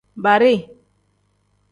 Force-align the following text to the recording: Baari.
Baari. 0.23 0.53